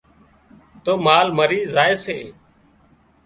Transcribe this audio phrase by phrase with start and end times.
[0.83, 2.17] تو مال مرِي زائي سي